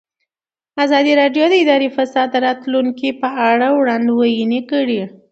[0.85, 5.01] ازادي راډیو د اداري فساد د راتلونکې په اړه وړاندوینې کړې.